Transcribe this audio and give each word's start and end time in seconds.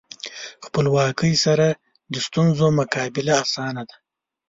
خپلواکۍ 0.65 1.33
سره 1.45 1.67
د 2.13 2.15
ستونزو 2.27 2.67
مقابله 2.79 3.33
اسانه 3.43 3.83
ده. 3.89 3.95